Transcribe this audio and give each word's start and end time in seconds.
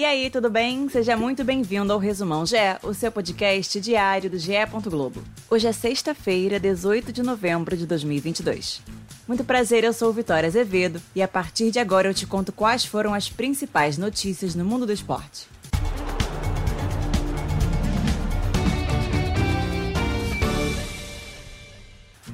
E 0.00 0.04
aí, 0.06 0.30
tudo 0.30 0.48
bem? 0.48 0.88
Seja 0.88 1.14
muito 1.14 1.44
bem-vindo 1.44 1.92
ao 1.92 1.98
Resumão 1.98 2.46
GE, 2.46 2.56
o 2.82 2.94
seu 2.94 3.12
podcast 3.12 3.78
diário 3.78 4.30
do 4.30 4.38
GE. 4.38 4.54
Globo. 4.84 5.22
Hoje 5.50 5.66
é 5.66 5.72
sexta-feira, 5.72 6.58
18 6.58 7.12
de 7.12 7.22
novembro 7.22 7.76
de 7.76 7.86
2022. 7.86 8.80
Muito 9.28 9.44
prazer, 9.44 9.84
eu 9.84 9.92
sou 9.92 10.10
Vitória 10.10 10.46
Azevedo 10.46 11.02
e 11.14 11.20
a 11.20 11.28
partir 11.28 11.70
de 11.70 11.78
agora 11.78 12.08
eu 12.08 12.14
te 12.14 12.26
conto 12.26 12.50
quais 12.50 12.82
foram 12.82 13.12
as 13.12 13.28
principais 13.28 13.98
notícias 13.98 14.54
no 14.54 14.64
mundo 14.64 14.86
do 14.86 14.92
esporte. 14.94 15.46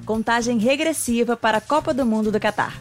Contagem 0.05 0.59
regressiva 0.59 1.37
para 1.37 1.59
a 1.59 1.61
Copa 1.61 1.93
do 1.93 2.07
Mundo 2.07 2.31
do 2.31 2.39
Catar. 2.39 2.81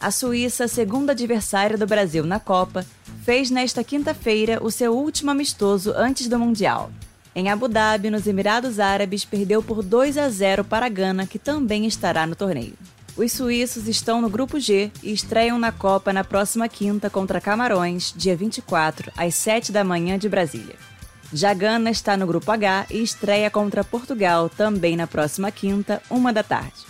A 0.00 0.10
Suíça, 0.10 0.66
segunda 0.66 1.12
adversária 1.12 1.78
do 1.78 1.86
Brasil 1.86 2.26
na 2.26 2.40
Copa, 2.40 2.84
fez 3.26 3.50
nesta 3.50 3.82
quinta-feira 3.82 4.62
o 4.62 4.70
seu 4.70 4.96
último 4.96 5.32
amistoso 5.32 5.92
antes 5.96 6.28
do 6.28 6.38
Mundial. 6.38 6.92
Em 7.34 7.50
Abu 7.50 7.66
Dhabi, 7.66 8.08
nos 8.08 8.24
Emirados 8.24 8.78
Árabes, 8.78 9.24
perdeu 9.24 9.60
por 9.60 9.82
2 9.82 10.16
a 10.16 10.28
0 10.28 10.62
para 10.62 10.86
a 10.86 10.88
Gana, 10.88 11.26
que 11.26 11.36
também 11.36 11.86
estará 11.86 12.24
no 12.24 12.36
torneio. 12.36 12.74
Os 13.16 13.32
suíços 13.32 13.88
estão 13.88 14.20
no 14.20 14.30
grupo 14.30 14.60
G 14.60 14.92
e 15.02 15.12
estreiam 15.12 15.58
na 15.58 15.72
Copa 15.72 16.12
na 16.12 16.22
próxima 16.22 16.68
quinta 16.68 17.10
contra 17.10 17.40
Camarões, 17.40 18.14
dia 18.16 18.36
24, 18.36 19.10
às 19.16 19.34
7 19.34 19.72
da 19.72 19.82
manhã 19.82 20.16
de 20.16 20.28
Brasília. 20.28 20.76
Já 21.32 21.52
Gana 21.52 21.90
está 21.90 22.16
no 22.16 22.28
grupo 22.28 22.52
H 22.52 22.86
e 22.90 23.02
estreia 23.02 23.50
contra 23.50 23.82
Portugal 23.82 24.48
também 24.48 24.96
na 24.96 25.08
próxima 25.08 25.50
quinta, 25.50 26.00
uma 26.08 26.32
da 26.32 26.44
tarde. 26.44 26.86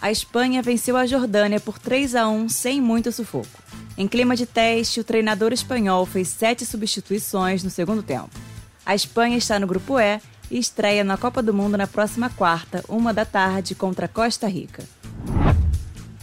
A 0.00 0.12
Espanha 0.12 0.62
venceu 0.62 0.96
a 0.96 1.04
Jordânia 1.04 1.58
por 1.58 1.80
3 1.80 2.14
a 2.14 2.28
1 2.28 2.48
sem 2.48 2.80
muito 2.80 3.10
sufoco. 3.10 3.63
Em 3.96 4.08
clima 4.08 4.34
de 4.34 4.44
teste, 4.44 4.98
o 4.98 5.04
treinador 5.04 5.52
espanhol 5.52 6.04
fez 6.04 6.28
sete 6.28 6.66
substituições 6.66 7.62
no 7.62 7.70
segundo 7.70 8.02
tempo. 8.02 8.30
A 8.84 8.94
Espanha 8.94 9.36
está 9.36 9.58
no 9.58 9.66
grupo 9.66 9.98
E 10.00 10.20
e 10.50 10.58
estreia 10.58 11.04
na 11.04 11.16
Copa 11.16 11.42
do 11.42 11.54
Mundo 11.54 11.76
na 11.76 11.86
próxima 11.86 12.28
quarta, 12.28 12.84
uma 12.88 13.14
da 13.14 13.24
tarde, 13.24 13.74
contra 13.74 14.08
Costa 14.08 14.48
Rica. 14.48 14.84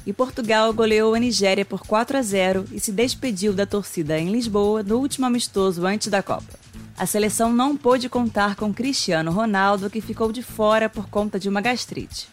E 0.05 0.11
Portugal 0.11 0.73
goleou 0.73 1.13
a 1.13 1.19
Nigéria 1.19 1.63
por 1.63 1.81
4 1.85 2.17
a 2.17 2.21
0 2.21 2.65
e 2.71 2.79
se 2.79 2.91
despediu 2.91 3.53
da 3.53 3.65
torcida 3.65 4.19
em 4.19 4.31
Lisboa 4.31 4.83
no 4.83 4.97
último 4.97 5.25
amistoso 5.25 5.85
antes 5.85 6.07
da 6.07 6.21
Copa. 6.21 6.59
A 6.97 7.05
seleção 7.05 7.53
não 7.53 7.77
pôde 7.77 8.09
contar 8.09 8.55
com 8.55 8.73
Cristiano 8.73 9.31
Ronaldo, 9.31 9.89
que 9.89 10.01
ficou 10.01 10.31
de 10.31 10.43
fora 10.43 10.89
por 10.89 11.07
conta 11.07 11.39
de 11.39 11.47
uma 11.47 11.61
gastrite. 11.61 12.27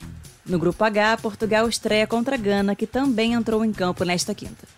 No 0.45 0.59
grupo 0.59 0.83
H, 0.83 1.19
Portugal 1.19 1.69
estreia 1.69 2.07
contra 2.07 2.37
Gana, 2.37 2.75
que 2.75 2.87
também 2.87 3.35
entrou 3.35 3.65
em 3.65 3.73
campo 3.73 4.05
nesta 4.05 4.35
quinta. 4.35 4.78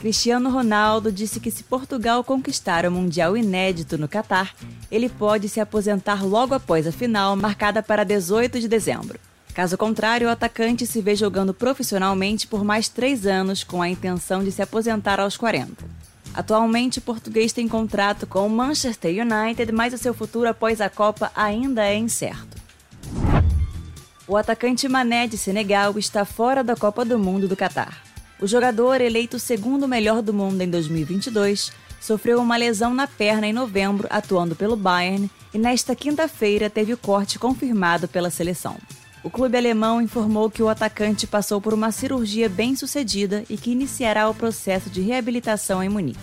Cristiano 0.00 0.50
Ronaldo 0.50 1.12
disse 1.12 1.38
que 1.38 1.50
se 1.50 1.62
Portugal 1.62 2.24
conquistar 2.24 2.84
o 2.84 2.90
Mundial 2.90 3.36
inédito 3.36 3.96
no 3.96 4.08
Catar, 4.08 4.52
ele 4.90 5.08
pode 5.08 5.48
se 5.48 5.60
aposentar 5.60 6.26
logo 6.26 6.54
após 6.54 6.88
a 6.88 6.92
final, 6.92 7.36
marcada 7.36 7.80
para 7.82 8.02
18 8.02 8.58
de 8.58 8.66
dezembro. 8.66 9.20
Caso 9.54 9.78
contrário, 9.78 10.26
o 10.26 10.30
atacante 10.30 10.86
se 10.86 11.00
vê 11.00 11.14
jogando 11.14 11.54
profissionalmente 11.54 12.48
por 12.48 12.64
mais 12.64 12.88
três 12.88 13.26
anos, 13.26 13.62
com 13.62 13.80
a 13.80 13.88
intenção 13.88 14.42
de 14.42 14.50
se 14.50 14.60
aposentar 14.60 15.20
aos 15.20 15.36
40. 15.36 15.84
Atualmente, 16.34 16.98
o 16.98 17.02
português 17.02 17.52
tem 17.52 17.68
contrato 17.68 18.26
com 18.26 18.46
o 18.46 18.50
Manchester 18.50 19.12
United, 19.12 19.70
mas 19.70 19.94
o 19.94 19.98
seu 19.98 20.14
futuro 20.14 20.48
após 20.48 20.80
a 20.80 20.88
Copa 20.88 21.30
ainda 21.36 21.86
é 21.86 21.96
incerto. 21.96 22.56
O 24.26 24.36
atacante 24.36 24.88
Mané 24.88 25.28
de 25.28 25.36
Senegal 25.36 25.96
está 25.98 26.24
fora 26.24 26.64
da 26.64 26.74
Copa 26.74 27.04
do 27.04 27.18
Mundo 27.18 27.46
do 27.46 27.54
Catar. 27.54 28.11
O 28.42 28.46
jogador, 28.48 29.00
eleito 29.00 29.38
segundo 29.38 29.86
melhor 29.86 30.20
do 30.20 30.34
mundo 30.34 30.60
em 30.60 30.68
2022, 30.68 31.70
sofreu 32.00 32.40
uma 32.40 32.56
lesão 32.56 32.92
na 32.92 33.06
perna 33.06 33.46
em 33.46 33.52
novembro 33.52 34.08
atuando 34.10 34.56
pelo 34.56 34.74
Bayern 34.74 35.30
e 35.54 35.58
nesta 35.58 35.94
quinta-feira 35.94 36.68
teve 36.68 36.92
o 36.92 36.98
corte 36.98 37.38
confirmado 37.38 38.08
pela 38.08 38.30
seleção. 38.30 38.76
O 39.22 39.30
clube 39.30 39.56
alemão 39.56 40.02
informou 40.02 40.50
que 40.50 40.60
o 40.60 40.68
atacante 40.68 41.24
passou 41.24 41.60
por 41.60 41.72
uma 41.72 41.92
cirurgia 41.92 42.48
bem 42.48 42.74
sucedida 42.74 43.44
e 43.48 43.56
que 43.56 43.70
iniciará 43.70 44.28
o 44.28 44.34
processo 44.34 44.90
de 44.90 45.00
reabilitação 45.00 45.80
em 45.80 45.88
Munique. 45.88 46.18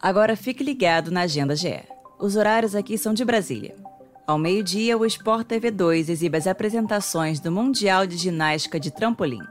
Agora 0.00 0.36
fique 0.36 0.62
ligado 0.62 1.10
na 1.10 1.22
Agenda 1.22 1.56
GE. 1.56 1.82
Os 2.16 2.36
horários 2.36 2.76
aqui 2.76 2.96
são 2.96 3.12
de 3.12 3.24
Brasília. 3.24 3.74
Ao 4.24 4.38
meio-dia, 4.38 4.96
o 4.96 5.04
Sport 5.04 5.48
TV 5.48 5.72
2 5.72 6.08
exibe 6.08 6.38
as 6.38 6.46
apresentações 6.46 7.40
do 7.40 7.50
Mundial 7.50 8.06
de 8.06 8.16
Ginástica 8.16 8.78
de 8.78 8.92
Trampolim. 8.92 9.42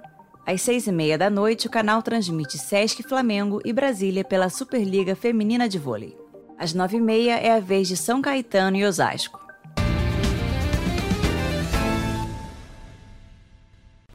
Às 0.46 0.62
seis 0.62 0.88
e 0.88 0.92
meia 0.94 1.18
da 1.18 1.30
noite, 1.30 1.68
o 1.68 1.70
canal 1.70 2.02
transmite 2.02 2.58
Sesc 2.58 3.04
Flamengo 3.04 3.62
e 3.66 3.74
Brasília 3.74 4.24
pela 4.24 4.50
Superliga 4.50 5.14
Feminina 5.14 5.68
de 5.68 5.78
Vôlei. 5.78 6.18
Às 6.58 6.74
nove 6.74 6.98
e 6.98 7.02
meia 7.02 7.38
é 7.38 7.52
a 7.52 7.60
vez 7.60 7.90
de 7.90 7.98
São 7.98 8.22
Caetano 8.22 8.78
e 8.78 8.86
Osasco. 8.86 9.42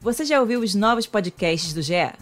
Você 0.00 0.25
já 0.25 0.41
ouviu 0.41 0.61
os 0.61 0.75
novos 0.75 1.06
podcasts 1.06 1.75
do 1.75 1.83
GE? 1.83 2.15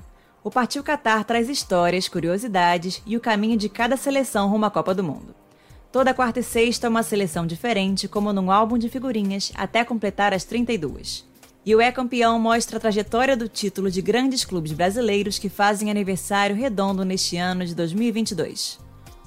O 0.42 0.50
Partiu 0.50 0.82
Qatar 0.82 1.24
traz 1.24 1.48
histórias, 1.48 2.08
curiosidades 2.08 3.00
e 3.06 3.16
o 3.16 3.20
caminho 3.20 3.56
de 3.56 3.68
cada 3.68 3.96
seleção 3.96 4.48
rumo 4.48 4.64
à 4.64 4.70
Copa 4.70 4.92
do 4.92 5.04
Mundo. 5.04 5.43
Toda 5.94 6.12
quarta 6.12 6.40
e 6.40 6.42
sexta, 6.42 6.88
uma 6.88 7.04
seleção 7.04 7.46
diferente, 7.46 8.08
como 8.08 8.32
num 8.32 8.50
álbum 8.50 8.76
de 8.76 8.88
figurinhas, 8.88 9.52
até 9.54 9.84
completar 9.84 10.34
as 10.34 10.42
32. 10.42 11.24
E 11.64 11.72
o 11.72 11.80
É 11.80 11.92
Campeão 11.92 12.36
mostra 12.36 12.78
a 12.78 12.80
trajetória 12.80 13.36
do 13.36 13.46
título 13.46 13.88
de 13.88 14.02
grandes 14.02 14.44
clubes 14.44 14.72
brasileiros 14.72 15.38
que 15.38 15.48
fazem 15.48 15.92
aniversário 15.92 16.56
redondo 16.56 17.04
neste 17.04 17.36
ano 17.36 17.64
de 17.64 17.76
2022. 17.76 18.80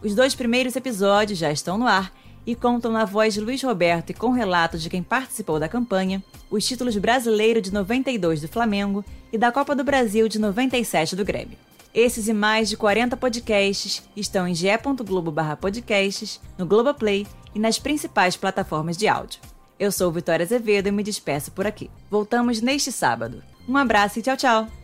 Os 0.03 0.13
dois 0.13 0.35
primeiros 0.35 0.75
episódios 0.75 1.39
já 1.39 1.49
estão 1.49 1.77
no 1.77 1.87
ar 1.87 2.11
e 2.45 2.53
contam 2.53 2.91
na 2.91 3.05
voz 3.05 3.33
de 3.33 3.39
Luiz 3.39 3.63
Roberto 3.63 4.09
e 4.09 4.13
com 4.13 4.31
relatos 4.31 4.83
de 4.83 4.89
quem 4.89 5.01
participou 5.01 5.61
da 5.61 5.69
campanha, 5.69 6.21
os 6.51 6.67
títulos 6.67 6.97
brasileiro 6.97 7.61
de 7.61 7.71
92 7.71 8.41
do 8.41 8.49
Flamengo 8.49 9.05
e 9.31 9.37
da 9.37 9.53
Copa 9.53 9.73
do 9.73 9.85
Brasil 9.85 10.27
de 10.27 10.37
97 10.37 11.15
do 11.15 11.23
Grêmio. 11.23 11.66
Esses 11.93 12.27
e 12.27 12.33
mais 12.33 12.69
de 12.69 12.77
40 12.77 13.17
podcasts 13.17 14.03
estão 14.15 14.47
em 14.47 14.53
ge.globo/podcasts, 14.53 16.39
no 16.57 16.65
Globoplay 16.65 17.25
e 17.55 17.59
nas 17.59 17.79
principais 17.79 18.35
plataformas 18.35 18.97
de 18.97 19.07
áudio. 19.07 19.39
Eu 19.79 19.91
sou 19.91 20.11
Vitória 20.11 20.43
Azevedo 20.43 20.87
e 20.87 20.91
me 20.91 21.03
despeço 21.03 21.51
por 21.51 21.67
aqui. 21.67 21.89
Voltamos 22.09 22.61
neste 22.61 22.91
sábado. 22.91 23.43
Um 23.67 23.77
abraço 23.77 24.19
e 24.19 24.21
tchau, 24.21 24.37
tchau! 24.37 24.76